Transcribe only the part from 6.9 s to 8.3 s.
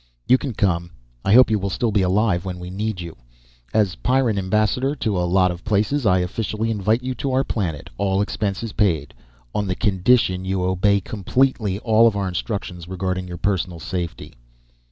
you to our planet. All